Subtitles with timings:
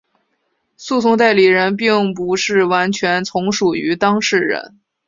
[0.77, 4.79] 诉讼代理人并不是完全从属于当事人。